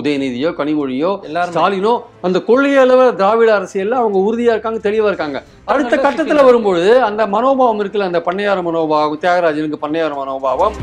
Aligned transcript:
உதயநிதியோ 0.00 0.50
கனிமொழியோ 0.60 1.10
ஸ்டாலினோ 1.48 1.94
அந்த 2.26 2.38
கொள்கை 2.48 2.76
அளவு 2.84 3.06
திராவிட 3.20 3.50
அரசியல்ல 3.58 3.98
அவங்க 4.02 4.18
உறுதியா 4.26 4.54
இருக்காங்க 4.54 4.90
தெளிவா 4.90 5.10
இருக்காங்க. 5.10 5.42
அடுத்த 5.64 5.96
கட்டத்துல. 5.96 6.44
வரும்பொழுது 6.44 6.92
அந்த 7.08 7.26
மனோபாவம் 7.26 7.80
இருக்குல்ல 7.80 8.10
அந்த 8.10 8.22
பண்ணையார 8.26 8.62
மனோபாவம் 8.68 9.20
தியாகராஜனுக்கு 9.24 9.84
பண்ணையார 9.84 10.14
மனோபாவம். 10.14 10.76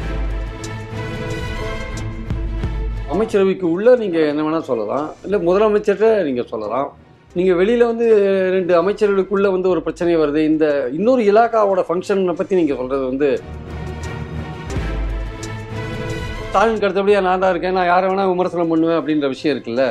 அமைச்சரவைக்கு 3.13 3.65
உள்ள 3.75 3.96
நீங்க 3.96 4.20
என்ன 4.20 4.41
வேணா 4.46 4.62
சொல்லலாம். 4.70 5.09
இல்ல 5.23 5.38
முதலமைச்சர்கிட்ட 5.47 6.23
நீங்க 6.23 6.43
சொல்லலாம். 6.54 6.88
நீங்க 7.34 7.54
வெளியில 7.54 7.86
வந்து 7.86 8.07
ரெண்டு 8.55 8.73
அமைச்சர்களுக்குள்ள 8.82 9.47
வந்து 9.52 9.70
ஒரு 9.70 9.82
பிரச்சனை 9.82 10.18
வருது. 10.18 10.41
இந்த 10.52 10.66
இன்னொரு 10.93 11.21
இலாக்காவோட 11.32 11.84
ஃபங்க்ஷனை 11.88 12.34
பத்தி 12.34 12.55
நீங்க 12.55 12.75
சொல்றது 12.75 13.05
வந்து 13.05 13.29
ஸ்டாலின் 16.55 16.83
அடுத்தபடியா 16.87 17.19
நான் 17.25 17.41
தான் 17.43 17.51
இருக்கேன் 17.53 17.73
நான் 17.77 17.87
யாரை 17.89 18.05
வேணா 18.09 18.25
விமர்சனம் 18.29 18.69
பண்ணுவேன் 18.71 18.97
அப்படின்ற 18.99 19.27
விஷயம் 19.33 19.54
இருக்குல்ல? 19.55 19.83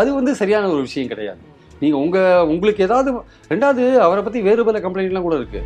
அது 0.00 0.08
வந்து 0.18 0.32
சரியான 0.38 0.68
ஒரு 0.74 0.82
விஷயம் 0.86 1.10
கிடையாது. 1.10 1.40
நீங்கள் 1.80 2.00
உங்கள் 2.04 2.46
உங்களுக்கு 2.52 2.84
ஏதாவது 2.86 3.10
ரெண்டாவது 3.50 3.82
அவரை 4.04 4.22
பற்றி 4.22 4.40
வேறு 4.46 4.64
பல 4.68 4.80
கம்ப்ளைண்ட்லாம் 4.84 5.26
கூட 5.26 5.36
இருக்குது 5.40 5.64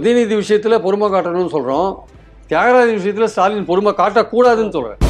உதயநிதி 0.00 0.36
விஷயத்தில் 0.42 0.82
பொறுமை 0.86 1.08
காட்டணும்னு 1.14 1.54
சொல்கிறோம் 1.56 1.90
தியாகராஜ 2.52 2.90
விஷயத்தில் 2.98 3.32
ஸ்டாலின் 3.34 3.68
பொறுமை 3.70 3.92
காட்டக்கூடாதுன்னு 4.02 4.76
சொல்கிறேன் 4.78 5.03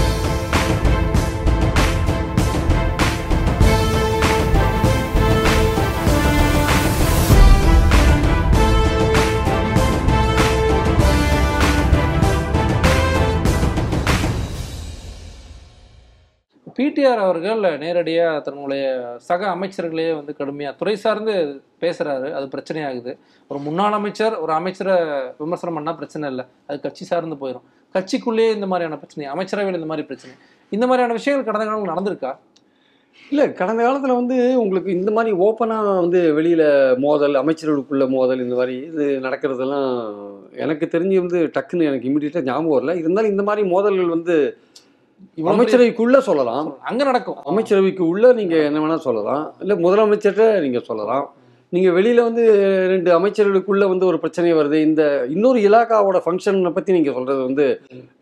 பிடிஆர் 16.76 17.20
அவர்கள் 17.24 17.60
நேரடியாக 17.82 18.40
தன்னுடைய 18.46 18.84
சக 19.28 19.42
அமைச்சர்களையே 19.54 20.12
வந்து 20.18 20.32
கடுமையாக 20.38 20.74
துறை 20.80 20.94
சார்ந்து 21.04 21.34
பேசுகிறாரு 21.82 22.28
அது 22.38 22.46
பிரச்சனையாகுது. 22.54 23.12
ஒரு 23.50 23.58
முன்னாள் 23.66 23.96
அமைச்சர் 23.98 24.34
ஒரு 24.44 24.52
அமைச்சரை 24.60 24.96
விமர்சனம் 25.42 25.76
பண்ணால் 25.78 25.98
பிரச்சனை 26.00 26.30
இல்லை. 26.32 26.44
அது 26.68 26.78
கட்சி 26.86 27.04
சார்ந்து 27.10 27.38
போயிடும் 27.42 27.66
கட்சிக்குள்ளேயே 27.94 28.50
இந்த 28.56 28.66
மாதிரியான 28.70 28.98
பிரச்சனை 29.02 29.28
அமைச்சரவையில் 29.34 29.78
இந்த 29.80 29.90
மாதிரி 29.92 30.06
பிரச்சனை. 30.10 30.34
இந்த 30.72 30.84
மாதிரியான 30.86 31.16
விஷயங்கள் 31.18 31.48
கடந்த 31.48 31.66
காலம் 31.66 31.92
நடந்திருக்கா? 31.92 32.32
இல்லை 33.32 33.44
கடந்த 33.58 33.80
காலத்தில் 33.82 34.18
வந்து 34.20 34.36
உங்களுக்கு 34.62 34.90
இந்த 34.98 35.10
மாதிரி 35.16 35.32
ஓப்பனாக 35.44 35.92
வந்து 36.00 36.20
வெளியில் 36.38 36.66
மோதல் 37.04 37.36
அமைச்சர்களுக்குள்ள 37.42 38.04
மோதல் 38.16 38.42
இந்த 38.46 38.54
மாதிரி 38.60 38.74
இது 38.88 39.04
நடக்கிறதெல்லாம் 39.26 39.90
எனக்கு 40.64 40.86
தெரிஞ்சு 40.94 41.18
வந்து 41.24 41.40
டக்குன்னு 41.56 41.88
எனக்கு 41.90 42.08
இமீடியட்டாக 42.10 42.48
ஞாபகம் 42.50 42.76
வரல. 42.76 42.94
இருந்தாலும் 43.02 43.32
இந்த 43.34 43.44
மாதிரி 43.48 43.64
மோதல்கள் 43.74 44.14
வந்து 44.16 44.36
அமைச்சரவைக்குள்ள 45.36 46.18
சொல்லலாம். 46.18 46.78
அங்க 46.80 47.04
நடக்கும். 47.04 47.36
அமைச்சரவைக்கு 47.44 48.00
உள்ள 48.00 48.32
நீங்க 48.32 48.56
என்ன 48.56 48.78
வேணா 48.78 48.96
சொல்லலாம். 48.96 49.52
இல்ல 49.58 49.74
முதலமைச்சர்கிட்ட 49.74 50.60
நீங்க 50.60 50.78
சொல்லலாம். 50.78 51.34
நீங்க 51.74 51.90
வெளியில 51.96 52.22
வந்து 52.26 52.42
ரெண்டு 52.92 53.10
அமைச்சர்களுக்குள்ள 53.18 53.84
வந்து 53.92 54.04
ஒரு 54.10 54.18
பிரச்சனை 54.22 54.50
வருது. 54.54 54.78
இந்த 54.88 55.02
இன்னொரு 55.34 55.58
இலாக்காவோட 55.68 56.18
ஃபங்க்ஷனை 56.24 56.70
பத்தி 56.76 56.90
நீங்க 56.96 57.12
சொல்றது 57.16 57.40
வந்து 57.48 57.64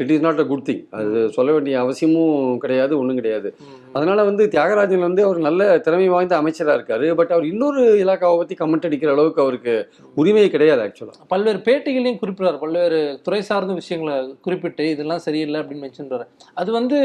it 0.03 0.13
is 0.15 0.25
not 0.27 0.41
a 0.43 0.47
good 0.51 0.65
thing 0.69 0.83
அது 0.99 1.23
சொல்ல 1.37 1.53
வேண்டிய 1.53 1.75
அவசியமும் 1.85 2.59
கிடையாது 2.65 2.93
ஒன்றும் 3.01 3.19
கிடையாது. 3.21 3.49
அதனால 3.93 4.25
வந்து 4.31 4.45
தியாகராஜன் 4.55 5.07
வந்து 5.09 5.25
அவர் 5.29 5.41
நல்ல 5.49 5.63
திறமை 5.87 6.09
வாய்ந்த 6.09 6.37
அமைச்சரா 6.43 6.77
இருக்காரு. 6.79 7.09
பட் 7.21 7.33
அவர் 7.37 7.47
இன்னொரு 7.53 7.83
இலாக்காவை 8.05 8.37
பத்தி 8.43 8.57
கமெண்ட் 8.61 8.89
அடிக்கிற 8.91 9.13
அளவுக்கு 9.17 9.45
அவருக்கு 9.47 9.75
உரிமை 10.23 10.49
கிடையாது 10.51 10.83
ஆக்சுவலா 10.87 11.17
பல்வேறு 11.35 11.61
பேட்டிகளையும் 11.69 12.21
குறிப்பிடுறார். 12.23 12.61
பல்வேறு 12.65 13.01
துறை 13.27 13.43
சார்ந்த 13.43 13.75
விஷயங்களை 13.81 14.17
குறிப்பிட்டு 14.47 14.91
இதெல்லாம் 14.91 15.25
சரியில்லை 15.29 15.61
அப்படின்னு 15.61 15.85
மென்ஷன் 15.87 16.11
அது 16.55 16.73
வந்து 16.73 16.99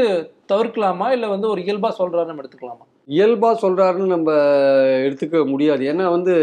தவிர்க்கலாமா? 0.52 1.08
இல்ல 1.16 1.26
வந்து 1.34 1.48
ஒரு 1.48 1.60
இயல்பா 1.66 1.90
சொல்றாரு 2.00 2.30
நம்ம 2.30 2.42
எடுத்துக்கலாமா? 2.44 2.86
இயல்பா 3.08 3.56
சொல்றாருன்னு 3.62 4.06
நம்ம 4.06 4.32
எடுத்துக்க 5.06 5.46
முடியாது. 5.46 5.92
ஏன்னா 5.92 6.10
வந்து 6.10 6.34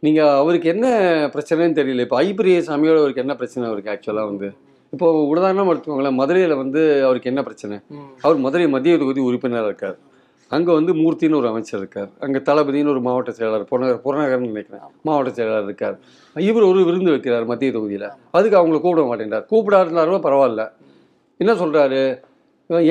நீங்க 0.00 0.36
அவருக்கு 0.36 0.68
என்ன 0.68 0.86
பிரச்சனைன்னு 1.34 1.78
தெரியல. 1.78 2.00
இப்போ 2.00 2.22
ஐபிரிய 2.22 2.58
சாமியோட 2.58 2.96
அவருக்கு 2.96 3.20
என்ன 3.20 3.34
பிரச்சனை 3.34 3.68
அவருக்கு 3.68 3.90
ஆக்சுவலா 3.90 4.24
வந்து? 4.24 4.52
இப்போ 4.90 5.12
உதாரணம் 5.12 5.70
எடுத்துக்கோங்களேன் 5.70 6.18
மதுரையில 6.20 6.56
வந்து 6.56 7.04
அவருக்கு 7.04 7.30
என்ன 7.30 7.42
பிரச்சனை. 7.42 7.78
அவர் 8.20 8.36
மதுரை 8.36 8.68
மத்திய 8.68 8.98
தொகுதி 8.98 9.20
உறுப்பினராக 9.20 9.66
இருக்கார். 9.66 9.98
அங்க 10.48 10.72
வந்து 10.72 10.94
மூர்த்தின்னு 10.94 11.36
ஒரு 11.36 11.48
அமைச்சர் 11.48 11.80
இருக்கார். 11.80 12.08
அங்க 12.20 12.38
தளபதினு 12.38 12.88
ஒரு 12.88 13.00
மாவட்ட 13.00 13.30
செயலாளர் 13.30 13.64
புறநகர் 13.64 14.02
புறநகர்னு 14.04 14.46
நினைக்கிறேன் 14.46 14.82
மாவட்ட 15.02 15.30
செயலாளர் 15.32 15.64
இருக்கார். 15.64 15.98
இவர் 16.36 16.62
ஒரு 16.62 16.84
விருந்து 16.84 17.10
வைக்கிறார் 17.10 17.46
மத்திய 17.46 17.72
தொகுதியில. 17.72 18.08
அதுக்கு 18.30 18.58
அவங்கள 18.58 18.80
கூப்பிட 18.80 19.04
மாட்டேன்றார். 19.06 19.46
கூப்பிடாருந்தாலும் 19.50 20.26
பரவாயில்ல. 20.28 20.70
என்ன 21.36 21.52
சொல்றாரு? 21.52 22.02
இவன் 22.10 22.31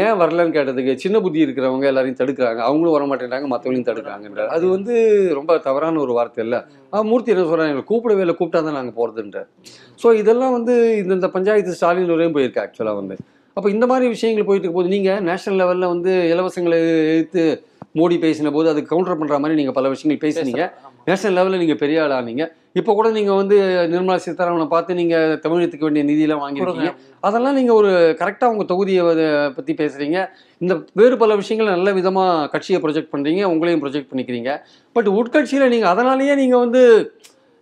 ஏன் 0.04 0.18
வரலன்னு 0.22 0.56
கேட்டதுக்கு 0.58 0.94
சின்ன 1.04 1.20
புத்தி 1.24 1.40
இருக்கிறவங்க 1.46 1.86
எல்லாரையும் 1.92 2.20
தடுக்கிறாங்க. 2.22 2.62
அவங்களும் 2.68 2.96
வர 2.96 3.06
மாட்டேங்கிறாங்க 3.10 3.48
மற்றவங்களையும் 3.54 3.88
தடுக்கிறாங்கன்றார் 3.90 4.52
அது 4.56 4.66
வந்து 4.76 4.94
ரொம்ப 5.40 5.58
தவறான 5.68 6.00
ஒரு 6.06 6.14
வார்த்தை 6.18 6.42
இல்லை. 6.46 6.60
மூர்த்தி 7.10 7.34
என்ன 7.34 7.46
சொல்றாங்க 7.50 7.74
எங்களை 7.74 7.86
கூப்பிடவே 7.92 8.24
இல்லை 8.26 8.36
கூப்பிட்டா 8.40 8.62
தான் 8.68 8.78
நாங்கள் 8.80 8.98
போகிறதுன்றார் 9.00 9.50
ஸோ 10.04 10.08
இதெல்லாம் 10.22 10.56
வந்து 10.58 10.76
இந்த 11.02 11.12
இந்த 11.20 11.30
பஞ்சாயத்து 11.36 11.78
ஸ்டாலின் 11.80 12.14
வரையும் 12.16 12.38
போயிருக்கு 12.38 12.64
ஆக்சுவலாக 12.66 13.00
வந்து. 13.02 13.18
அப்போ 13.58 13.68
இந்த 13.76 13.86
மாதிரி 13.92 14.06
விஷயங்கள் 14.16 14.48
போயிட்டு 14.50 14.66
இருக்கும்போது 14.66 14.94
நீங்கள் 14.96 15.22
நேஷனல் 15.30 15.60
லெவலில் 15.62 15.92
வந்து 15.94 16.12
இலவசங்களை 16.34 16.80
எதிர்த்து 17.14 17.44
மோடி 18.00 18.18
பேசின 18.26 18.52
போது 18.56 18.68
அதுக்கு 18.72 18.92
கவுண்டர் 18.92 19.20
பண்ணுற 19.22 19.38
மாதிரி 19.44 19.60
நீங்கள் 19.60 19.78
பல 19.78 19.88
விஷயங்கள் 19.94 20.24
பேசுனீங்க. 20.26 20.66
நேஷனல் 21.10 21.38
லெவலில் 21.40 21.62
நீங்கள் 21.64 21.82
பெரிய 21.84 22.04
ஆள் 22.04 22.16
ஆனீங்க. 22.18 22.46
இப்போ 22.80 22.92
கூட 22.98 23.08
நீங்கள் 23.16 23.38
வந்து 23.40 23.56
நிர்மலா 23.94 24.18
சீதாராமனை 24.26 24.68
பார்த்து 24.74 24.98
நீங்கள் 25.00 25.34
தமிழகத்துக்கு 25.44 25.88
வேண்டிய 25.88 26.04
நிதியெல்லாம் 26.10 26.44
வாங்கியிருக்கீங்க. 26.44 26.92
அதெல்லாம் 27.28 27.58
நீங்கள் 27.60 27.78
ஒரு 27.80 27.90
கரெக்டாக 28.22 28.52
உங்கள் 28.54 28.70
தொகுதியை 28.70 29.04
பற்றி 29.58 29.74
பேசுகிறீங்க 29.82 30.20
இந்த 30.62 30.76
வேறு 31.00 31.16
பல 31.24 31.36
விஷயங்கள் 31.42 31.74
நல்ல 31.76 31.92
விதமாக 32.00 32.48
கட்சியை 32.54 32.80
ப்ரொஜெக்ட் 32.86 33.12
பண்ணுறீங்க 33.16 33.42
உங்களையும் 33.54 33.84
ப்ரொஜெக்ட் 33.84 34.10
பண்ணிக்கிறீங்க. 34.12 34.54
பட் 34.96 35.10
உட்கட்சியில் 35.20 35.72
நீங்கள் 35.76 35.92
அதனாலேயே 35.94 36.36
நீங்கள் 36.42 36.64
வந்து 36.66 36.84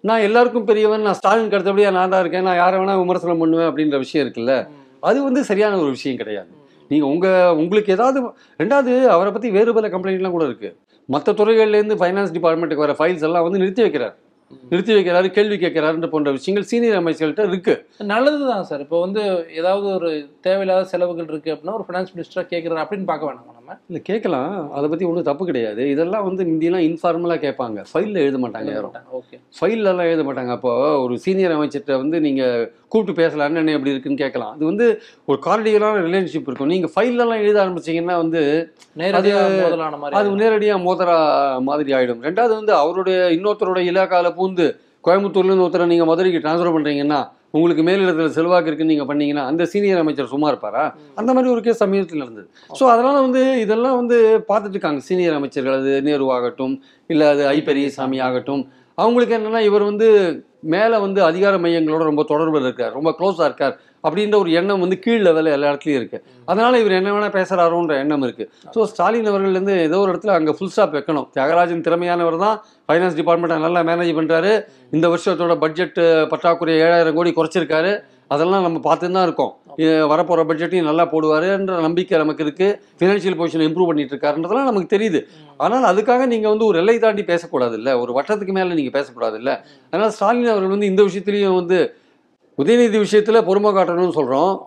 நான் 0.04 0.26
எல்லாருக்கும் 0.28 0.68
பெரியவன் 0.70 1.06
நான் 1.08 1.18
ஸ்டாலின் 1.22 1.50
அடுத்தபடியாக 1.56 1.96
நான் 1.98 2.12
தான் 2.14 2.22
இருக்கேன் 2.24 2.48
நான் 2.50 2.60
யாரை 2.62 2.76
வேணால் 2.82 3.02
விமர்சனம் 3.04 3.42
பண்ணுவேன் 3.44 3.70
அப்படின்ற 3.70 3.98
விஷயம் 4.06 4.24
இருக்குல்ல? 4.26 4.54
அது 5.10 5.18
வந்து 5.26 5.42
சரியான 5.50 5.74
ஒரு 5.84 5.92
விஷயம் 5.98 6.22
கிடையாது. 6.22 6.52
நீங்கள் 6.92 7.10
உங்கள் 7.14 7.58
உங்களுக்கு 7.64 7.92
ஏதாவது 7.98 8.20
ரெண்டாவது 8.62 8.94
அவரை 9.16 9.32
பற்றி 9.34 9.50
வேறு 9.58 9.74
பல 9.78 9.90
கம்ப்ளைண்ட்லாம் 9.96 10.38
கூட 10.38 10.46
இருக்குது 10.50 10.76
மற்ற 11.10 11.34
துறைகள்லேருந்து 11.40 12.00
ஃபைனான்ஸ் 12.00 12.34
டிபார்ட்மெண்ட்டுக்கு 12.38 12.86
வர 12.86 12.96
ஃபைல்ஸ் 13.00 13.26
எல்லாம் 13.28 13.46
வந்து 13.48 13.62
நிறுத்தி 13.62 13.84
வைக்கிறார். 13.86 14.16
நிறுத்தி 14.70 14.94
வைக்கிறாரு 14.94 15.30
கேள்வி 15.30 15.56
கேட்கிறாருன்ற 15.56 16.08
போன்ற 16.08 16.32
விஷயங்கள் 16.32 16.70
சீனியர் 16.70 17.04
அமைச்சர்கள்ட்ட 17.04 17.48
இருக்கு. 17.48 17.88
நல்லதுதான் 17.98 18.64
சார். 18.64 18.80
இப்போ 18.80 19.00
வந்து 19.00 19.46
ஏதாவது 19.56 19.88
ஒரு 19.94 20.30
தேவையில்லாத 20.42 20.86
செலவுகள் 20.86 21.28
இருக்கு 21.28 21.54
அப்படின்னா 21.54 21.74
ஒரு 21.74 21.86
ஃபினான்ஸ் 21.88 22.14
மினிஸ்டரா 22.16 22.44
கேட்கிறாரு 22.54 22.84
அப்படின்னு 22.84 23.06
பார்க்க 23.06 23.32
வேணாமா. 23.32 23.56
நம்ம 23.70 23.82
இல்லை 23.90 24.00
கேட்கலாம். 24.10 24.54
அதை 24.78 24.86
பற்றி 24.92 25.06
ஒன்றும் 25.08 25.26
தப்பு 25.28 25.44
கிடையாது. 25.50 25.82
இதெல்லாம் 25.94 26.26
வந்து 26.28 26.42
முந்தியெல்லாம் 26.50 26.86
இன்ஃபார்மலாக 26.88 27.40
கேட்பாங்க. 27.44 27.80
ஃபைலில் 27.90 28.22
எழுத 28.24 28.38
மாட்டாங்க 28.44 28.70
யாரும். 28.76 28.96
ஓகே. 29.20 29.38
ஃபைல்லலாம் 29.58 30.10
எழுத 30.12 30.24
மாட்டாங்க. 30.28 30.52
அப்போ 30.58 30.72
ஒரு 31.04 31.16
சீனியர் 31.26 31.56
அமைச்சர்கிட்ட 31.56 31.96
வந்து 32.04 32.20
நீங்கள் 32.26 32.66
கூப்பிட்டு 32.92 33.16
பேசலாம்னு 33.22 33.62
என்ன 33.62 33.76
எப்படி 33.78 33.94
இருக்குன்னு 33.94 34.22
கேட்கலாம். 34.24 34.54
அது 34.56 34.66
வந்து 34.72 34.86
ஒரு 35.30 35.40
கார்டியலான 35.48 36.02
ரிலேஷன்ஷிப் 36.08 36.50
இருக்கும். 36.50 36.72
நீங்கள் 36.74 36.94
ஃபைல்லலாம் 36.96 37.44
எழுத 37.46 37.58
ஆரம்பிச்சீங்கன்னா 37.66 38.18
வந்து 38.24 38.42
நேரடியா 39.02 39.42
மோதலான 39.62 40.00
மாதிரி 40.04 40.18
அது 40.20 40.38
நேரடியாக 40.44 40.86
மோதரா 40.88 41.18
மாதிரி 41.70 41.94
ஆகிடும் 41.98 42.24
ரெண்டாவது 42.30 42.54
வந்து 42.60 42.76
அவருடைய 42.84 43.20
இன்னொருத்தரோட 43.38 43.82
இலாக்கால 43.92 44.32
பூந்து 44.40 44.68
கோயம்புத்தூர்லேருந்து 45.08 45.66
ஒருத்தரை 45.66 45.86
நீங்கள் 45.92 46.12
மதுரைக்கு 46.12 46.44
ட்ரான்ஸ்ஃபர் 46.46 46.76
பண்ணுறீங்கன்னா 46.78 47.20
உங்களுக்கு 47.54 47.84
மேலிடத்தில் 47.84 48.36
செல்வாக்கு 48.38 48.70
இருக்குன்னு 48.70 48.94
நீங்கள் 48.94 49.08
பண்ணீங்கன்னா 49.10 49.44
அந்த 49.52 49.66
சீனியர் 49.66 50.02
அமைச்சர் 50.02 50.32
சும்மா 50.34 50.48
இருப்பாரா? 50.48 50.84
அந்த 51.16 51.34
மாதிரி 51.34 51.52
ஒரு 51.54 51.62
கேஸ் 51.68 51.82
சமீபத்தில் 51.84 52.24
நடந்தது. 52.24 52.48
ஸோ 52.80 52.84
அதனால் 52.94 53.22
வந்து 53.22 53.62
இதெல்லாம் 53.62 53.98
வந்து 54.02 54.18
பார்த்துட்டு 54.50 54.76
இருக்காங்க. 54.78 55.00
சீனியர் 55.00 55.38
அமைச்சர்கள் 55.40 55.78
அது 55.80 55.94
நேரு 56.02 56.28
ஆகட்டும் 56.38 56.76
இல்லை 57.08 57.28
அது 57.28 57.48
ஐ 57.48 57.58
பெரியசாமி 57.70 58.20
ஆகட்டும். 58.20 58.64
அவங்களுக்கு 58.98 59.36
என்னென்னா 59.38 59.62
இவர் 59.70 59.84
வந்து 59.84 60.08
மேலே 60.76 60.98
வந்து 60.98 61.24
அதிகார 61.24 61.58
மையங்களோட 61.58 62.04
ரொம்ப 62.12 62.24
தொடர்பில் 62.32 62.66
இருக்கார். 62.68 62.94
ரொம்ப 62.94 63.12
க்ளோஸாக 63.20 63.48
இருக்கார். 63.50 63.76
அப்படின்ற 64.04 64.36
ஒரு 64.44 64.52
எண்ணம் 64.60 64.84
வந்து 64.86 64.98
கீழ் 65.06 65.24
லெவலில் 65.28 65.54
எல்லா 65.56 65.70
இடத்துலையும் 65.72 66.00
இருக்கு. 66.02 66.20
அதனால 66.52 66.80
இவர் 66.82 66.98
என்ன 67.00 67.14
வேணா 67.16 67.30
பேசுறாரோன்ற 67.38 67.96
எண்ணம் 68.04 68.26
இருக்கு. 68.28 68.46
ஸோ 68.76 68.86
ஸ்டாலின் 68.92 69.30
அவர்கள்லேருந்து 69.32 69.76
ஏதோ 69.88 70.00
ஒரு 70.04 70.12
இடத்துல 70.14 70.36
அங்கே 70.40 70.56
ஃபுல் 70.58 70.74
ஸ்டாப் 70.76 70.96
வைக்கணும். 70.98 71.28
தியாகராஜன் 71.38 71.86
திறமையானவர் 71.88 72.38
தான். 72.46 72.56
ஃபைனான்ஸ் 72.90 73.18
டிபார்ட்மெண்ட்டை 73.22 73.60
நல்லா 73.66 73.82
மேனேஜ் 73.90 74.14
பண்ணுறாரு 74.20 74.54
இந்த 74.98 75.08
வருஷத்தோட 75.16 75.56
பட்ஜெட் 75.66 76.00
பற்றாக்குறை 76.34 76.76
ஏழாயிரம் 76.86 77.18
கோடி 77.20 77.34
குறைச்சிருக்காரு. 77.40 77.94
அதெல்லாம் 78.34 78.66
நம்ம 78.66 78.80
பார்த்து 78.88 79.08
தான் 79.16 79.26
இருக்கோம். 79.28 79.54
வரப்போற 80.12 80.42
பட்ஜெட்டையும் 80.50 80.88
நல்லா 80.90 81.04
போடுவாருன்ற 81.12 81.76
நம்பிக்கை 81.86 82.18
நமக்கு 82.24 82.44
இருக்கு. 82.46 82.68
ஃபினான்ஷியல் 83.00 83.38
பொசிஷன் 83.40 83.64
இம்ப்ரூவ் 83.68 83.90
பண்ணிட்டு 83.90 84.14
இருக்காருன்றதெல்லாம் 84.14 84.70
நமக்கு 84.70 84.90
தெரியுது. 84.96 85.20
ஆனால் 85.66 85.88
அதுக்காக 85.92 86.26
நீங்க 86.34 86.48
வந்து 86.54 86.66
ஒரு 86.70 86.78
எல்லை 86.82 86.96
தாண்டி 87.06 87.24
பேசக்கூடாது 87.32 87.76
இல்ல 87.80 87.90
ஒரு 88.02 88.12
வட்டத்துக்கு 88.18 88.56
மேல 88.58 88.78
நீங்க 88.80 88.92
பேசக்கூடாது 88.98 89.38
இல்ல 89.42 89.52
அதனால 89.92 90.10
ஸ்டாலின் 90.18 90.52
அவர்கள் 90.54 90.76
வந்து 90.76 90.92
இந்த 90.92 91.04
விஷயத்திலையும் 91.08 91.58
வந்து 91.62 91.80
உதயநிதி 92.60 93.06
விஷயத்துல 93.06 93.42
பொறுமை 93.42 93.72
காட்டணும்னு 93.72 94.18
சொல்றோம். 94.20 94.58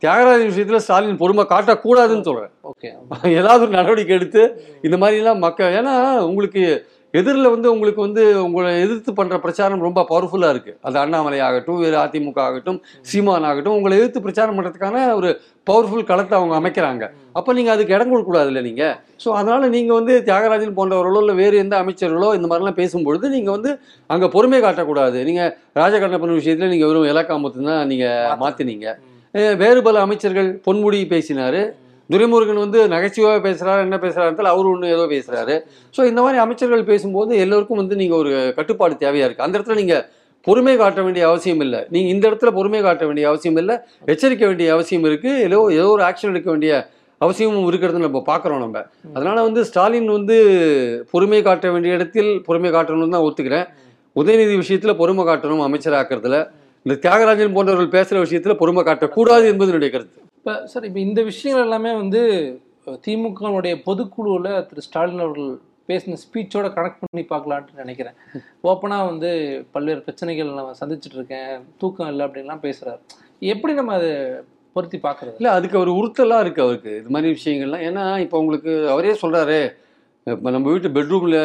தியாகராஜன் 0.00 0.50
விஷயத்துல 0.50 0.76
ஸ்டாலின் 0.76 1.16
பொறுமை 1.16 1.44
காட்டக்கூடாதுன்னு 1.48 2.22
சொல்றேன். 2.22 2.50
ஓகே. 2.64 2.88
ஏதாவது 3.28 3.62
ஒரு 3.62 3.70
நடவடிக்கை 3.70 4.16
எடுத்து 4.16 4.64
இந்த 4.82 4.96
மாதிரிலாம் 4.96 5.38
மக்கள் 5.38 5.72
ஏன்னா 5.72 6.18
உங்களுக்கு 6.18 6.86
எதிரில் 7.14 7.48
வந்து 7.48 7.72
உங்களுக்கு 7.72 8.00
வந்து 8.00 8.42
உங்களை 8.42 8.80
எதிர்த்து 8.80 9.12
பண்ற 9.12 9.38
பிரச்சாரம் 9.38 9.80
ரொம்ப 9.80 10.06
பவர்ஃபுல்லா 10.10 10.48
இருக்கு. 10.48 10.78
அது 10.82 10.98
அண்ணாமலை 10.98 11.40
ஆகட்டும் 11.40 11.78
வேறு 11.78 11.96
அதிமுக 11.96 12.38
ஆகட்டும் 12.38 12.82
சீமான் 13.00 13.44
ஆகட்டும் 13.44 13.74
உங்களை 13.74 13.98
எதிர்த்து 13.98 14.20
பிரச்சாரம் 14.20 14.58
பண்றதுக்கான 14.58 15.14
ஒரு 15.14 15.40
பவர்ஃபுல் 15.70 16.04
களத்தை 16.04 16.38
அவங்க 16.38 16.54
அமைக்கிறாங்க. 16.60 17.10
அப்போ 17.32 17.52
நீங்க 17.52 17.70
அதுக்கு 17.70 17.94
இடம் 17.94 18.08
கொடுக்கக்கூடாது 18.08 18.46
இல்லை 18.46 18.62
நீங்க? 18.62 19.00
ஸோ 19.24 19.28
அதனால 19.28 19.68
நீங்க 19.68 19.94
வந்து 19.94 20.22
தியாகராஜன் 20.26 20.76
போன்றவர்களோ 20.76 21.18
இல்லை 21.18 21.34
வேறு 21.34 21.56
எந்த 21.56 21.84
அமைச்சர்களோ 21.84 22.34
இந்த 22.34 22.56
மாதிரிலாம் 22.56 22.78
பேசும்பொழுது 22.78 23.28
நீங்க 23.28 23.50
வந்து 23.50 23.80
அங்க 24.06 24.28
பொறுமை 24.28 24.60
காட்டக்கூடாது. 24.60 25.24
நீங்க 25.24 25.56
ராஜகண்ணப்பன் 25.74 26.38
விஷயத்துல 26.40 26.68
நீங்க 26.68 26.86
வெறும் 26.86 27.16
இலக்காமத்து 27.16 27.64
தான் 27.64 27.86
நீங்க 27.86 28.36
மாத்தினீங்க. 28.40 28.98
அஹ் 29.34 29.56
வேறு 29.56 29.82
பல 29.82 30.00
அமைச்சர்கள் 30.00 30.60
பொன்முடி 30.66 31.06
பேசினாரு. 31.08 31.72
துரைமுருகன் 32.10 32.62
வந்து 32.64 32.80
நகைச்சுவையாக 32.94 33.40
பேசுகிறாரு 33.46 33.80
என்ன 33.86 33.96
பேசுறாரு 34.04 34.50
அவர் 34.52 34.70
ஒன்று 34.74 34.94
ஏதோ 34.96 35.06
பேசுகிறாரு 35.14 35.56
ஸோ 35.94 36.00
இந்த 36.10 36.20
மாதிரி 36.24 36.38
அமைச்சர்கள் 36.44 36.88
பேசும்போது 36.92 37.32
எல்லோருக்கும் 37.44 37.80
வந்து 37.82 37.98
நீங்கள் 38.02 38.20
ஒரு 38.22 38.32
கட்டுப்பாடு 38.58 38.94
தேவையாக 39.04 39.26
இருக்குது 39.28 39.46
அந்த 39.48 39.58
இடத்துல 39.58 39.78
நீங்கள் 39.82 40.04
பொறுமை 40.46 40.74
காட்ட 40.80 41.00
வேண்டிய 41.06 41.22
அவசியம் 41.30 41.62
இல்லை. 41.64 41.80
நீங்கள் 41.94 42.12
இந்த 42.14 42.24
இடத்துல 42.28 42.50
பொறுமை 42.58 42.80
காட்ட 42.86 43.02
வேண்டிய 43.08 43.24
அவசியம் 43.30 43.58
இல்லை. 43.62 43.74
எச்சரிக்க 44.12 44.44
வேண்டிய 44.50 44.68
அவசியம் 44.76 45.04
இருக்குது 45.08 45.42
ஏதோ 45.46 45.58
ஏதோ 45.78 45.88
ஒரு 45.96 46.04
ஆக்ஷன் 46.08 46.32
எடுக்க 46.32 46.48
வேண்டிய 46.54 46.72
அவசியமும் 47.20 47.66
இருக்கிறது 47.70 47.98
நம்ம 48.04 48.22
பார்க்குறோம் 48.30 48.62
நம்ம. 48.64 48.82
அதனால் 49.16 49.40
வந்து 49.48 49.62
ஸ்டாலின் 49.70 50.08
வந்து 50.16 50.36
பொறுமை 51.12 51.40
காட்ட 51.48 51.72
வேண்டிய 51.74 51.98
இடத்தில் 51.98 52.30
பொறுமை 52.48 52.70
காட்டணும்னு 52.76 53.14
தான் 53.16 53.26
ஒத்துக்கிறேன். 53.28 53.66
உதயநிதி 54.16 54.54
விஷயத்தில் 54.62 54.98
பொறுமை 55.02 55.24
காட்டணும் 55.30 55.64
அமைச்சராக்கிறதுல. 55.66 56.38
இந்த 56.86 56.96
தியாகராஜன் 57.04 57.54
போன்றவர்கள் 57.56 57.94
பேசுகிற 57.96 58.22
விஷயத்தில் 58.26 58.60
பொறுமை 58.62 58.84
காட்டக்கூடாது 58.88 59.46
என்பது 59.52 59.70
என்னுடைய 59.72 59.92
கருத்து. 59.96 60.18
இப்போ 60.38 60.52
சார் 60.72 60.84
இப்போ 60.88 61.00
இந்த 61.06 61.20
விஷயங்கள் 61.30 61.66
எல்லாமே 61.66 61.92
வந்து 62.02 62.20
திமுகவுடைய 63.04 63.74
பொதுக்குழுவில் 63.86 64.52
திரு 64.68 64.84
ஸ்டாலின் 64.84 65.24
அவர்கள் 65.24 65.48
பேசின 65.88 66.18
ஸ்பீச்சோட 66.22 66.66
கனெக்ட் 66.76 67.02
பண்ணி 67.02 67.22
பார்க்கலான்ட்டு 67.32 67.82
நினைக்கிறேன். 67.82 68.16
ஓப்பனாக 68.70 69.08
வந்து 69.10 69.30
பல்வேறு 69.74 70.00
பிரச்சனைகள் 70.06 70.54
நான் 70.58 70.78
சந்திச்சுட்டு 70.80 71.18
இருக்கேன். 71.20 71.50
தூக்கம் 71.80 72.10
இல்லை 72.12 72.24
அப்படின்லாம் 72.26 72.64
பேசுகிறார் 72.66 73.00
எப்படி 73.52 73.74
நம்ம 73.80 73.94
அதை 73.98 74.10
பொருத்தி 74.76 74.98
பார்க்குறது? 75.06 75.36
இல்லை 75.40 75.52
அதுக்கு 75.58 75.76
ஒரு 75.82 75.92
உறுத்தலாக 76.00 76.44
இருக்குது 76.44 76.66
அவருக்கு. 76.66 76.92
இது 77.00 77.12
மாதிரி 77.16 77.36
விஷயங்கள்லாம். 77.38 77.84
ஏன்னா 77.88 78.04
இப்போ 78.24 78.38
உங்களுக்கு 78.42 78.72
அவரே 78.94 79.14
சொல்கிறாரு 79.22 79.60
இப்போ 80.26 80.50
நம்ம 80.54 80.66
வீட்டு 80.72 80.96
பெட்ரூமில் 80.98 81.40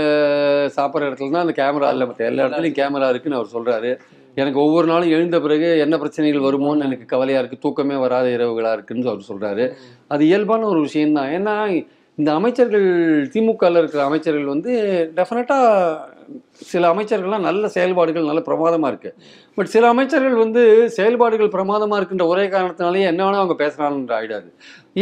சாப்பிட்ற 0.77 1.07
இடத்துல 1.09 1.33
தான் 1.35 1.45
அந்த 1.45 1.55
கேமரா 1.61 1.91
இல்லை. 1.95 2.07
மற்ற 2.09 2.25
எல்லா 2.31 2.45
இடத்துலையும் 2.45 2.79
கேமரா 2.81 3.09
இருக்குன்னு 3.13 3.39
அவர் 3.39 3.55
சொல்கிறாரு 3.55 3.93
எனக்கு 4.37 4.59
ஒவ்வொரு 4.65 4.87
நாளும் 4.87 5.13
எழுந்த 5.15 5.39
பிறகு 5.39 5.67
என்ன 5.85 5.97
பிரச்சனைகள் 5.97 6.45
வருமோன்னு 6.47 6.85
எனக்கு 6.87 7.05
கவலையா 7.05 7.39
இருக்கு 7.39 7.63
தூக்கமே 7.65 7.97
வராத 8.03 8.29
இரவுகளா 8.37 8.71
இருக்குன்னு 8.77 9.11
அவர் 9.11 9.29
சொல்றாரு. 9.31 9.65
அது 10.07 10.23
இயல்பான 10.31 10.67
ஒரு 10.67 10.79
விஷயம்தான். 10.87 11.29
ஏன்னா 11.39 11.55
இந்த 12.17 12.29
அமைச்சர்கள் 12.39 12.87
திமுகவில் 13.33 13.79
இருக்கிற 13.81 14.01
அமைச்சர்கள் 14.05 14.51
வந்து 14.53 14.71
டெஃபினட்டாக 15.17 16.11
சில 16.71 16.83
அமைச்சர்கள்லாம் 16.93 17.47
நல்ல 17.47 17.69
செயல்பாடுகள் 17.75 18.27
நல்ல 18.29 18.41
பிரமாதமாக 18.41 18.91
இருக்கு. 18.91 19.11
பட் 19.55 19.71
சில 19.75 19.87
அமைச்சர்கள் 19.93 20.35
வந்து 20.43 20.61
செயல்பாடுகள் 20.97 21.53
பிரமாதமாக 21.55 21.99
இருக்கின்ற 21.99 22.25
ஒரே 22.33 22.45
காரணத்தினாலேயே 22.53 23.07
என்ன 23.11 23.21
வேணால் 23.25 23.41
அவங்க 23.41 23.57
பேசுகிறாங்கன்ற 23.63 24.15
ஆயிடாது. 24.19 24.47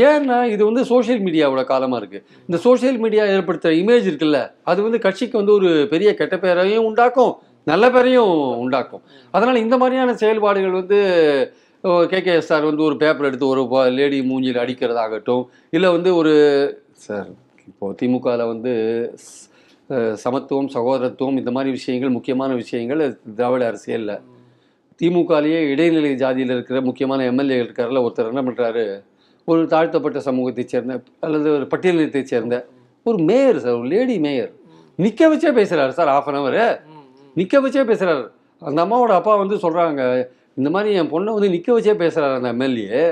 ஏன்னா 0.07 0.37
இது 0.53 0.61
வந்து 0.69 0.83
சோஷியல் 0.93 1.21
மீடியாவோட 1.27 1.63
காலமாக 1.73 2.01
இருக்குது 2.01 2.25
இந்த 2.49 2.59
சோஷியல் 2.67 2.99
மீடியா 3.05 3.25
ஏற்படுத்துகிற 3.35 3.79
இமேஜ் 3.83 4.09
இருக்குல்ல 4.11 4.41
அது 4.63 4.81
வந்து 4.87 4.99
கட்சிக்கு 5.07 5.37
வந்து 5.41 5.55
ஒரு 5.59 5.71
பெரிய 5.93 6.11
கெட்ட 6.21 6.37
பேரையும் 6.37 6.87
உண்டாக்கும். 6.89 7.33
நல்ல 7.69 7.85
பேரையும் 7.89 8.33
உண்டாக்கும். 8.63 9.03
அதனால் 9.33 9.63
இந்த 9.65 9.75
மாதிரியான 9.81 10.15
செயல்பாடுகள் 10.21 10.79
வந்து 10.79 10.99
கேகேஎஸ் 12.13 12.49
சார் 12.49 12.67
வந்து 12.69 12.83
ஒரு 12.87 12.95
பேப்பர் 13.03 13.27
எடுத்து 13.29 13.47
ஒரு 13.53 13.61
லேடி 13.97 14.17
மூஞ்சியில் 14.31 14.61
அடிக்கிறதாகட்டும் 14.63 15.43
இல்லை 15.75 15.89
வந்து 15.95 16.09
ஒரு 16.15 16.33
சார் 17.05 17.29
இப்போ 17.69 17.87
திமுகவில் 18.01 18.49
வந்து 18.53 18.73
சமத்துவம் 20.23 20.69
சகோதரத்துவம் 20.75 21.39
இந்த 21.41 21.51
மாதிரி 21.55 21.71
விஷயங்கள் 21.77 22.15
முக்கியமான 22.17 22.51
விஷயங்கள் 22.53 23.01
திராவிட 23.37 23.63
அரசியலில். 23.71 24.15
திமுகலேயே 25.01 25.59
இடைநிலை 25.71 26.11
ஜாதியில் 26.23 26.53
இருக்கிற 26.55 26.79
முக்கியமான 26.87 27.25
எம்எல்ஏ 27.31 27.57
இருக்காரில் 27.63 28.03
ஒருத்தர் 28.05 28.31
என்ன 28.31 28.43
பண்ணுறாரு 28.47 28.85
ஒரு 29.47 29.61
தாழ்த்தப்பட்ட 29.73 30.19
சமூகத்தைச் 30.27 30.71
சேர்ந்த 30.73 30.95
அல்லது 31.25 31.47
ஒரு 31.57 31.65
பட்டியலினத்தைச் 31.71 32.31
சேர்ந்த 32.33 32.55
ஒரு 33.05 33.17
மேயர் 33.29 33.61
சார் 33.63 33.77
ஒரு 33.79 33.89
லேடி 33.93 34.15
மேயர். 34.25 34.51
நிற்க 34.99 35.29
வச்சே 35.31 35.51
பேசுகிறாரு 35.59 35.93
சார் 35.99 36.11
ஆஃப் 36.15 36.27
அன் 36.29 36.39
ஹவர் 36.39 36.59
நிற்க 37.35 37.61
வச்சே 37.61 37.83
பேசுகிறாரு 37.91 38.23
அந்த 38.61 38.85
அம்மாவோட 38.85 39.13
அப்பா 39.19 39.35
வந்து 39.35 39.55
சொல்கிறாங்க 39.55 40.01
இந்த 40.57 40.69
மாதிரி 40.69 40.95
என் 40.95 41.11
பொண்ணை 41.11 41.33
வந்து 41.35 41.49
நிற்க 41.49 41.79
வச்சே 41.79 41.93
பேசுகிறாரு 42.03 42.33
அந்த 42.39 42.49
எம்எல்ஏ. 42.55 43.03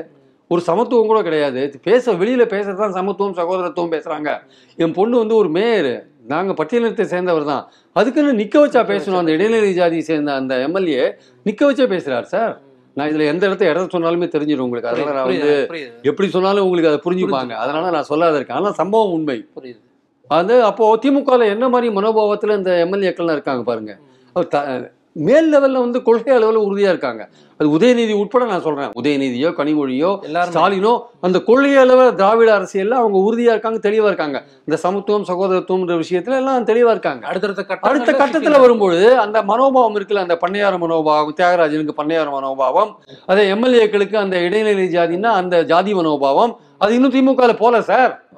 ஒரு 0.51 0.61
சமத்துவம் 0.61 1.07
கூட 1.07 1.21
கிடையாது. 1.21 1.61
பேச 1.87 2.13
வெளியில் 2.13 2.51
பேசுறது 2.53 2.75
தான் 2.75 2.95
சமத்துவம் 2.97 3.35
சகோதரத்துவம் 3.39 3.91
பேசுகிறாங்க 3.95 4.29
என் 4.77 4.93
பொண்ணு 4.93 5.17
வந்து 5.17 5.35
ஒரு 5.35 5.49
மேயர். 5.49 5.91
நாங்கள் 6.27 6.57
பட்டியலினத்தை 6.59 7.01
சேர்ந்தவர் 7.01 7.45
தான். 7.45 7.63
அதுக்குன்னு 7.95 8.33
நிற்க 8.33 8.55
வச்சா 8.59 8.81
பேசணும். 8.93 9.19
அந்த 9.21 9.31
இடைநிலை 9.31 9.73
ஜாதியை 9.73 10.01
சேர்ந்த 10.01 10.33
அந்த 10.33 10.55
எம்எல்ஏ 10.67 11.03
நிற்க 11.45 11.71
வச்சே 11.71 11.87
பேசுகிறார் 11.87 12.23
சார். 12.23 12.61
நான் 12.97 13.09
இதில் 13.09 13.29
எந்த 13.33 13.43
இடத்த 13.47 13.65
இடத்த 13.65 13.97
சொன்னாலுமே 13.97 14.27
தெரிஞ்சிடும் 14.35 14.65
உங்களுக்கு. 14.67 14.89
அதனால 14.91 15.13
நான் 15.13 15.29
வந்து 15.29 15.53
எப்படி 16.01 16.29
சொன்னாலும் 16.29 16.63
உங்களுக்கு 16.63 16.91
அதை 16.91 17.01
புரிஞ்சுப்பாங்க. 17.05 17.53
அதனால 17.63 17.89
நான் 17.89 18.09
சொல்லாத 18.11 18.35
இருக்கேன். 18.35 18.57
ஆனால் 18.57 18.73
சம்பவம் 18.73 19.11
உண்மை. 19.11 19.37
புரியுது. 19.57 19.81
அது 20.29 20.63
அப்போ 20.63 20.97
திமுகவில் 21.01 21.45
என்ன 21.45 21.69
மாதிரி 21.69 21.95
மனோபாவத்தில் 21.95 22.57
இந்த 22.57 22.87
எம்எல்ஏக்கள்லாம் 22.89 23.31
இருக்காங்க 23.31 23.63
பாருங்க. 23.63 23.97
அவர் 24.33 24.47
த- 24.47 24.91
மேல் 25.13 25.57
லெவலில் 25.57 25.79
வந்து 25.79 26.01
கொள்கை 26.01 26.35
அளவில் 26.35 26.55
உறுதியாக 26.55 26.89
இருக்காங்க. 26.89 27.29
அது 27.57 27.69
உதயநிதி 27.69 28.13
உட்பட 28.13 28.45
நான் 28.45 28.61
சொல்கிறேன் 28.61 28.89
உதயநிதியோ 29.01 29.53
கனிமொழியோ 29.53 30.19
ஸ்டாலினோ 30.49 30.99
அந்த 31.21 31.39
கொள்கை 31.39 31.75
அளவில் 31.75 32.15
திராவிட 32.15 32.59
அரசியல்ல 32.59 32.89
அவங்க 32.89 33.17
உறுதியாக 33.17 33.51
இருக்காங்க 33.51 33.77
தெளிவாக 33.79 34.07
இருக்காங்க. 34.07 34.43
இந்த 34.59 34.77
சமத்துவம் 34.77 35.25
சகோதரத்துவம்ன்ற 35.27 36.03
விஷயத்துல 36.03 36.35
எல்லாம் 36.35 36.63
தெளிவாக 36.63 36.91
இருக்காங்க. 36.91 37.27
அடுத்தடுத்த 37.27 37.77
அடுத்த 37.81 38.11
கட்டத்துல 38.11 38.59
வரும்பொழுது 38.59 39.17
அந்த 39.17 39.43
மனோபாவம் 39.43 39.95
இருக்குல்ல 39.95 40.15
அந்த 40.15 40.37
பண்ணையார 40.47 40.77
மனோபாவம் 40.77 41.33
தியாகராஜனுக்கு 41.37 41.93
பண்ணையார 41.97 42.31
மனோபாவம் 42.31 42.97
அதே 43.25 43.51
எம்எல்ஏக்களுக்கு 43.51 44.15
அந்த 44.15 44.37
இடைநிலை 44.39 44.87
ஜாதின்னா 44.87 45.25
அந்த 45.25 45.63
ஜாதி 45.63 45.93
மனோபாவம் 45.93 46.55
அது 46.77 46.95
இன்னும் 46.95 47.11
திமுகல 47.11 47.57
போல 47.57 47.81
சார். 47.81 48.28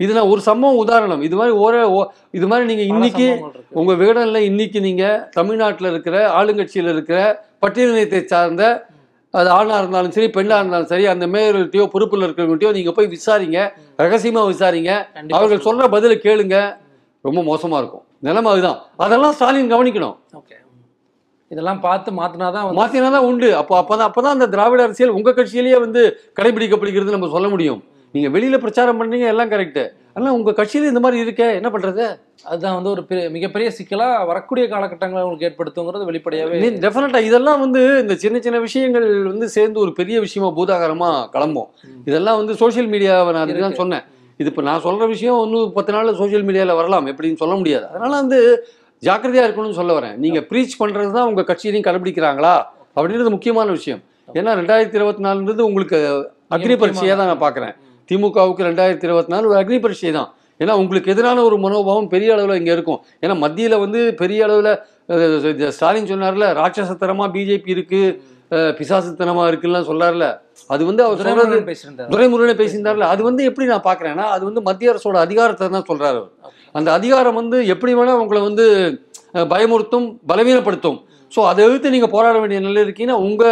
இது 0.00 0.10
நான் 0.16 0.30
ஒரு 0.32 0.40
சம்பவம் 0.48 0.80
உதாரணம். 0.82 1.22
இது 1.26 1.36
மாதிரி 1.38 1.54
ஒரே 1.64 1.80
இது 2.38 2.46
மாதிரி 2.50 2.64
நீங்க 2.70 2.84
இன்னைக்கு 2.92 3.26
உங்க 3.80 3.92
விகடனில் 4.00 4.46
இன்னைக்கு 4.50 4.80
நீங்க 4.80 5.04
தமிழ்நாட்டில் 5.38 5.90
இருக்கிற 5.92 6.16
ஆளுங்கட்சியில் 6.38 6.90
இருக்கிற 6.94 7.18
பட்டியலினத்தை 7.62 8.20
சார்ந்த 8.32 8.64
அது 9.34 9.48
ஆணா 9.56 9.78
இருந்தாலும் 9.82 10.14
சரி 10.16 10.28
பெண்ணா 10.36 10.58
இருந்தாலும் 10.60 10.90
சரி 10.92 11.06
அந்த 11.12 11.24
மேயர்கள்ட்டையோ 11.32 11.86
பொறுப்பில் 11.94 12.24
இருக்கிறவங்கள்ட்டையோ 12.26 12.70
நீங்க 12.76 12.92
போய் 12.98 13.10
விசாரிங்க. 13.16 13.58
ரகசியமா 14.04 14.42
விசாரிங்க. 14.52 14.92
அவர்கள் 15.38 15.64
சொல்ற 15.66 15.86
பதிலை 15.96 16.16
கேளுங்க. 16.26 16.56
ரொம்ப 17.24 17.40
மோசமா 17.50 17.76
இருக்கும். 17.82 18.04
நிலைமை 18.26 18.50
அதுதான். 18.52 18.78
அதெல்லாம் 19.04 19.34
ஸ்டாலின் 19.36 19.72
கவனிக்கணும். 19.74 20.16
ஓகே. 20.40 20.56
இதெல்லாம் 21.50 21.82
பார்த்து 21.84 22.10
மாத்தினாதான் 22.20 22.64
வந்து 22.66 22.80
மாத்தினா 22.80 23.10
தான் 23.16 23.28
உண்டு. 23.30 23.48
அப்போ 23.60 23.74
அப்பதான் 23.82 24.08
அப்பதான் 24.10 24.36
அந்த 24.36 24.48
திராவிட 24.54 24.82
அரசியல் 24.86 25.14
உங்க 25.18 25.30
கட்சியிலேயே 25.38 25.78
வந்து 25.86 26.02
கடைபிடிக்கப்படுகிறது 26.40 27.16
நம்ம 27.16 27.30
சொல்ல 27.36 27.48
முடியும். 27.54 27.80
நீங்க 28.14 28.28
வெளியில 28.34 28.56
பிரச்சாரம் 28.64 28.98
பண்றீங்க 29.00 29.26
எல்லாம் 29.32 29.50
கரெக்ட் 29.54 29.82
ஆனா 30.16 30.28
உங்க 30.36 30.50
கட்சியில 30.58 30.90
இந்த 30.90 31.00
மாதிரி 31.04 31.18
இருக்கே 31.24 31.48
என்ன 31.58 31.68
பண்றது? 31.72 32.04
அதுதான் 32.50 32.76
வந்து 32.76 32.90
ஒரு 32.94 33.02
பெரிய 33.08 33.24
மிகப்பெரிய 33.34 33.68
சிக்கலா 33.76 34.06
வரக்கூடிய 34.30 34.64
காலகட்டங்களை 34.72 35.20
உங்களுக்கு 35.24 35.46
ஏற்படுத்துங்கிறது 35.48 36.08
வெளிப்படையாவே 36.08 36.70
டெஃபினட்டா 36.84 37.20
இதெல்லாம் 37.28 37.60
வந்து 37.64 37.80
இந்த 38.02 38.14
சின்ன 38.22 38.40
சின்ன 38.46 38.58
விஷயங்கள் 38.66 39.08
வந்து 39.32 39.48
சேர்ந்து 39.56 39.78
ஒரு 39.84 39.92
பெரிய 40.00 40.16
விஷயமா 40.26 40.48
பூதாகரமா 40.58 41.10
கிளம்பும். 41.34 41.68
இதெல்லாம் 42.08 42.38
வந்து 42.40 42.54
சோஷியல் 42.62 42.90
மீடியாவை 42.94 43.30
நான் 43.34 43.44
அதுக்கு 43.46 43.64
தான் 43.66 43.80
சொன்னேன். 43.82 44.04
இது 44.40 44.50
இப்போ 44.52 44.62
நான் 44.68 44.84
சொல்ற 44.86 45.06
விஷயம் 45.14 45.38
இன்னும் 45.46 45.72
பத்து 45.76 45.92
நாள்ல 45.96 46.14
சோஷியல் 46.22 46.46
மீடியால 46.48 46.74
வரலாம் 46.80 47.08
எப்படின்னு 47.12 47.40
சொல்ல 47.42 47.54
முடியாது. 47.60 47.86
அதனால 47.92 48.12
வந்து 48.22 48.38
ஜாக்கிரதையா 49.02 49.44
இருக்கணும்னு 49.46 49.80
சொல்ல 49.80 49.92
வரேன். 49.98 50.16
நீங்க 50.24 50.40
ப்ரீச் 50.50 50.80
பண்றது 50.82 51.10
தான் 51.18 51.28
உங்க 51.30 51.44
கட்சியிலையும் 51.50 51.86
கடைபிடிக்கிறாங்களா? 51.88 52.54
அப்படின்றது 52.96 53.34
முக்கியமான 53.36 53.68
விஷயம். 53.78 54.02
ஏன்னா 54.38 54.52
ரெண்டாயிரத்தி 54.60 54.98
இருபத்தி 55.00 55.22
நாலுன்றது 55.26 55.62
உங்களுக்கு 55.68 55.98
அக்னி 56.56 56.74
பரீட்சையா 56.80 57.14
தான் 57.20 57.30
நான் 57.32 57.44
பார்க்குறேன் 57.44 57.74
திமுகவுக்கு 58.08 58.62
ரெண்டாயிரத்தி 58.68 59.06
இருபத்தி 59.08 59.32
நாலு 59.32 59.48
ஒரு 59.50 59.58
அக்னி 59.60 59.78
பரீட்சை 59.80 60.12
தான். 60.12 60.28
ஏன்னா 60.60 60.74
உங்களுக்கு 60.80 61.12
எதிரான 61.12 61.42
ஒரு 61.44 61.56
மனோபாவம் 61.64 62.08
பெரிய 62.12 62.30
அளவில் 62.34 62.58
இங்கே 62.60 62.72
இருக்கும். 62.76 63.00
ஏன்னா 63.22 63.34
மத்தியில் 63.42 63.82
வந்து 63.82 64.00
பெரிய 64.20 64.40
அளவில் 64.46 64.70
ஸ்டாலின் 65.72 66.10
சொன்னார்ல 66.10 66.46
ராட்சசத்தனமா 66.58 67.26
பிஜேபி 67.34 67.70
இருக்கு 67.74 68.00
அஹ், 68.50 68.72
பிசாசுத்தனமா 68.76 69.42
இருக்குல்லாம் 69.48 69.86
சொல்றாருல 69.88 70.26
அது 70.70 70.82
வந்து 70.86 71.02
அவர் 71.04 71.18
சொல்றது 71.18 71.34
துரைமுருகன் 71.40 71.68
பேசியிருந்தாரு 71.70 72.10
துரைமுருகனை 72.12 72.54
பேசியிருந்தார்ல. 72.60 73.06
அது 73.12 73.22
வந்து 73.26 73.42
எப்படி 73.48 73.66
நான் 73.70 73.84
பார்க்குறேன்னா 73.86 74.26
அது 74.34 74.42
வந்து 74.48 74.60
மத்திய 74.68 74.92
அரசோட 74.92 75.18
அதிகாரத்தை 75.26 75.66
தான் 75.74 75.88
சொல்றாரு 75.90 76.18
அவர். 76.18 76.30
அந்த 76.74 76.88
அதிகாரம் 76.92 77.38
வந்து 77.40 77.58
எப்படி 77.74 77.92
வேணா 77.98 78.14
உங்களை 78.22 78.40
வந்து 78.46 78.64
பயமுறுத்தும் 79.52 80.06
பலவீனப்படுத்தும். 80.30 80.98
ஸோ 81.32 81.40
அதை 81.48 81.60
எதிர்த்து 81.66 81.94
நீங்க 81.94 82.08
போராட 82.12 82.36
வேண்டிய 82.38 82.60
நிலை 82.60 82.82
இருக்கீங்கன்னா 82.84 83.18
உங்க 83.26 83.44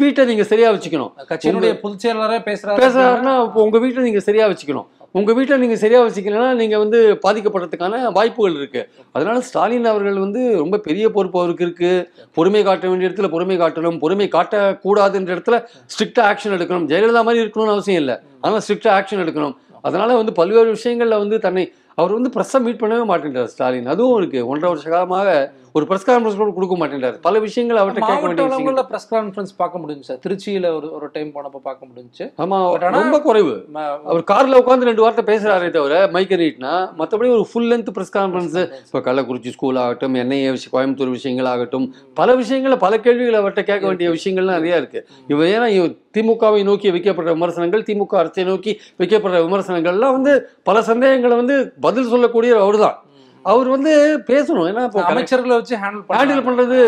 வீட்டை 0.00 0.22
நீங்க 0.24 0.44
சரியா 0.50 0.68
வச்சுக்கணும். 0.72 1.12
கட்சியினுடைய 1.30 1.72
பொதுச் 1.80 2.02
செயலாளரே 2.04 2.38
பேசுறாரு 2.48 2.82
பேசுறாருன்னா 2.82 3.32
உங்க 3.64 3.78
வீட்டை 3.78 4.04
நீங்க 4.08 4.20
சரியா 4.20 4.44
வச்சுக்கணும். 4.52 4.86
உங்க 5.18 5.32
வீட்டை 5.32 5.56
நீங்க 5.62 5.76
சரியா 5.76 6.00
வச்சுக்கலன்னா 6.04 6.50
நீங்க 6.60 6.76
வந்து 6.78 6.98
பாதிக்கப்படுறதுக்கான 7.24 8.12
வாய்ப்புகள் 8.12 8.54
இருக்கு. 8.54 8.82
அதனால 9.12 9.40
ஸ்டாலின் 9.40 9.88
அவர்கள் 9.90 10.18
வந்து 10.18 10.42
ரொம்ப 10.56 10.78
பெரிய 10.78 11.10
பொறுப்பு 11.10 11.38
அவருக்கு 11.40 11.64
இருக்கு. 11.64 11.90
பொறுமை 12.38 12.62
காட்ட 12.62 12.88
வேண்டிய 12.88 13.08
இடத்துல 13.08 13.28
பொறுமை 13.34 13.58
காட்டணும். 13.58 13.98
பொறுமை 13.98 14.28
காட்டக்கூடாதுன்ற 14.36 15.36
இடத்துல 15.36 15.58
ஸ்ட்ரிக்டா 15.92 16.24
ஆக்ஷன் 16.30 16.56
எடுக்கணும். 16.58 16.88
ஜெயலலிதா 16.92 17.24
மாதிரி 17.28 17.44
இருக்கணும்னு 17.44 17.74
அவசியம் 17.76 18.00
இல்லை. 18.00 18.16
ஆனால் 18.40 18.62
ஸ்ட்ரிக்டா 18.68 18.92
ஆக்ஷன் 18.98 19.24
எடுக்கணும். 19.24 19.54
அதனால 19.88 20.16
வந்து 20.16 20.32
பல்வேறு 20.32 20.70
விஷயங்கள்ல 20.78 21.16
வந்து 21.24 21.38
தன்னை 21.38 21.72
அவர் 21.94 22.12
வந்து 22.12 22.30
ப்ரெஸ்ஸை 22.34 22.58
மீட் 22.66 22.80
பண்ணவே 22.82 23.04
மாட்டேன்றார் 23.08 23.50
ஸ்டாலின். 23.54 23.86
அதுவும் 23.86 24.18
இருக்கு. 24.20 24.40
ஒன்றரை 24.46 24.68
வருஷ 24.72 24.88
காலமாக 24.90 25.52
ஒரு 25.74 25.86
ப்ரெஸ் 25.88 26.06
கான்ஃபரன்ஸ் 26.06 26.36
கூட 26.36 26.50
கொடுக்க 26.50 26.76
மாட்டேன்றார். 26.76 27.14
பல 27.20 27.38
விஷயங்கள் 27.38 27.76
அவர்கிட்ட 27.76 28.00
கேட்க 28.06 28.26
வேண்டிய 28.26 28.82
பிரஸ் 28.82 29.14
கான்ஃபரன்ஸ் 29.14 29.52
பார்க்க 29.56 29.78
முடிஞ்சு 29.78 30.18
திருச்சியில 30.26 30.74
ஒரு 30.74 30.92
ஒரு 30.92 31.08
டைம் 31.12 31.28
போனப்போ 31.28 31.56
பார்க்க 31.62 31.86
முடிஞ்சுச்சு. 31.86 32.24
ஆமா 32.40 32.56
But 32.56 32.78
ஆனா- 32.78 32.90
ரொம்ப 32.90 33.20
குறைவு. 33.20 33.66
அவர் 34.04 34.24
கார்ல 34.32 34.62
உட்காந்து 34.62 34.82
ரெண்டு 34.82 35.02
வார்த்தை 35.02 35.36
பேசுறாரே 35.36 35.70
தவிர 35.70 36.06
மைக்க 36.06 36.36
நீட்னா 36.36 36.72
மற்றபடி 36.98 37.30
ஒரு 37.30 37.46
ஃபுல் 37.52 37.70
லென்த் 37.70 37.90
ப்ரெஸ் 37.94 38.12
கான்ஃபரன்ஸ் 38.12 38.58
இப்போ 38.86 38.98
கள்ளக்குறிச்சி 38.98 39.48
ஸ்கூல் 39.48 39.76
ஆகட்டும் 39.76 40.14
என்ஐஏ 40.14 40.50
விஷயம் 40.50 40.70
கோயம்புத்தூர் 40.72 41.10
விஷயங்கள் 41.10 41.46
ஆகட்டும் 41.46 41.94
பல 42.14 42.34
விஷயங்கள 42.34 42.76
பல 42.76 43.00
கேள்விகள் 43.00 43.42
அவர்கிட்ட 43.42 43.62
கேட்க 43.62 43.86
வேண்டிய 43.86 44.10
விஷயங்கள்லாம் 44.10 44.58
நிறைய 44.58 44.76
இருக்கு. 44.76 45.08
இவர் 45.28 45.46
ஏன்னா 45.46 45.96
திமுகவை 46.16 46.64
நோக்கி 46.64 46.90
வைக்கப்படுற 46.90 47.24
விமர்சனங்கள் 47.24 47.82
திமுக 47.82 48.16
அரசை 48.16 48.44
நோக்கி 48.44 48.80
வைக்கப்படுற 48.98 49.38
விமர்சனங்கள்லாம் 49.46 50.12
வந்து 50.12 50.48
பல 50.62 50.82
சந்தேகங்களை 50.82 51.36
வந்து 51.36 51.72
பதில் 51.80 52.06
சொல்லக்கூடிய 52.06 52.60
அவர்தான். 52.60 53.02
அவர் 53.42 53.68
வந்து 53.68 53.92
பேசணும். 54.26 54.66
ஏன்னா 54.70 54.82
இப்போ 54.84 55.00
அமைச்சர்களை 55.02 55.54
வச்சு 55.60 55.76
ஹேண்டில் 55.76 56.04
ஹேண்டில் 56.18 56.46
பண்றது 56.48 56.78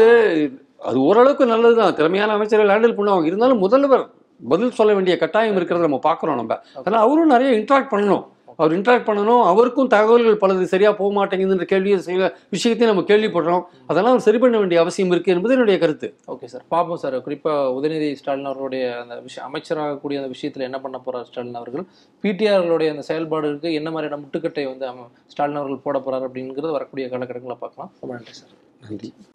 அது 0.88 0.98
ஓரளவுக்கு 1.00 1.46
நல்லதுதான். 1.46 1.94
திறமையான 1.94 2.32
அமைச்சர்கள் 2.32 2.72
ஹேண்டில் 2.74 2.96
பண்ணுவாங்க. 2.98 3.24
இருந்தாலும் 3.24 3.58
முதல்வர் 3.58 4.04
பதில் 4.48 4.70
சொல்ல 4.70 4.94
வேண்டிய 4.94 5.16
கட்டாயம் 5.16 5.56
இருக்கிறத 5.58 5.86
நம்ம 5.88 6.00
பார்க்குறோம் 6.08 6.34
நம்ம. 6.34 6.60
அதனால 6.74 7.02
அவரும் 7.02 7.26
நிறைய 7.26 7.50
இன்ட்ராக்ட் 7.58 7.92
பண்ணணும். 7.92 8.24
அவர் 8.56 8.78
இன்ட்ராக்ட் 8.78 9.08
பண்ணணும் 9.08 9.42
அவருக்கும் 9.42 9.86
தகவல்கள் 9.86 10.38
பலது 10.40 10.62
சரியா 10.62 10.92
போக 10.92 11.26
மாட்டேங்குதுன்ற 11.26 11.62
கேள்வியை 11.62 11.98
சில 11.98 12.36
விஷயத்தையும் 12.50 12.96
நம்ம 12.96 13.14
கேள்விப்படுறோம். 13.14 13.62
அதெல்லாம் 13.86 14.12
அவர் 14.12 14.20
சரி 14.20 14.38
பண்ண 14.38 14.58
வேண்டிய 14.58 14.80
அவசியம் 14.80 15.10
இருக்கு 15.10 15.32
என்பது 15.32 15.52
என்னுடைய 15.54 15.80
கருத்து. 15.80 16.14
Okay 16.28 16.44
sir. 16.44 16.64
பார்ப்போம் 16.68 16.96
சார். 16.96 17.20
குறிப்பாக 17.20 17.80
உதயநிதி 17.80 18.12
ஸ்டாலின் 18.12 18.44
அவர்களுடைய 18.44 19.00
அந்த 19.00 19.20
விஷயம் 19.20 19.54
அமைச்சராகக்கூடிய 19.54 20.16
அந்த 20.16 20.26
விஷயத்தில் 20.26 20.62
என்ன 20.62 20.80
பண்ண 20.80 21.00
போறார் 21.06 21.22
ஸ்டாலின் 21.22 21.54
அவர்கள்? 21.54 21.86
பிடிஆர்களுடைய 22.22 22.90
அந்த 22.90 23.02
செயல்பாடுகளுக்கு 23.08 23.72
என்ன 23.72 23.90
மாதிரியான 23.90 24.22
முட்டுக்கட்டை 24.22 24.64
வந்து 24.64 24.86
ஸ்டாலின் 25.26 25.56
அவர்கள் 25.56 25.84
போட 25.84 25.98
போறார் 25.98 26.28
அப்படிங்கிறது 26.30 26.70
வரக்கூடிய 26.70 27.08
காலகட்டங்களில் 27.08 27.58
பார்க்கலாம். 27.58 27.92
ரொம்ப 28.00 28.14
நன்றி 28.14 28.32
சார். 28.32 28.48
நன்றி. 28.88 29.12